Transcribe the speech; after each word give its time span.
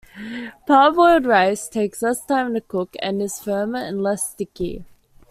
Parboiled 0.65 1.27
rice 1.27 1.69
takes 1.69 2.01
less 2.01 2.25
time 2.25 2.55
to 2.55 2.61
cook 2.61 2.95
and 3.03 3.21
is 3.21 3.37
firmer 3.37 3.77
and 3.77 4.01
less 4.01 4.31
sticky. 4.31 4.83